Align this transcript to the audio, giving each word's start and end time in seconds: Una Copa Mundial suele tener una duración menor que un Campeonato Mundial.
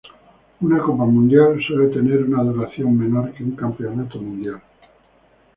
Una 0.61 0.79
Copa 0.79 1.05
Mundial 1.05 1.61
suele 1.67 1.93
tener 1.93 2.23
una 2.23 2.41
duración 2.41 2.97
menor 2.97 3.33
que 3.35 3.43
un 3.43 3.55
Campeonato 3.55 4.17
Mundial. 4.19 4.59